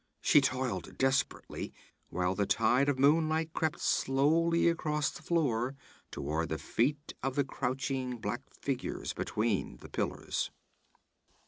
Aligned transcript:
She 0.19 0.41
toiled 0.41 0.97
desperately, 0.97 1.73
while 2.09 2.33
the 2.33 2.47
tide 2.47 2.89
of 2.89 2.97
moonlight 2.97 3.53
crept 3.53 3.79
slowly 3.79 4.67
across 4.67 5.11
the 5.11 5.21
floor 5.21 5.75
toward 6.09 6.49
the 6.49 6.57
feet 6.57 7.13
of 7.21 7.35
the 7.35 7.43
crouching 7.43 8.17
black 8.17 8.41
figures 8.51 9.13
between 9.13 9.77
the 9.77 9.89
pillars. 9.89 10.49